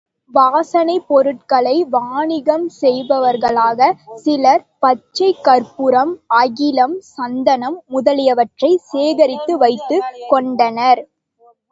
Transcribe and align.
வாசனைப் 0.33 1.03
பொருள்களை 1.07 1.73
வாணிகம் 1.91 2.65
செய்பவர்களாகச் 2.79 3.99
சிலர் 4.15 4.65
பச்சைக் 4.79 5.43
கருப்பூரம், 5.43 6.13
அகிலம், 6.39 6.97
சந்தனம் 7.11 7.79
முதலியவற்றைச் 7.89 8.83
சேகரித்து 8.89 9.55
வைத்துக் 9.57 10.11
கொண்டனர். 10.29 11.03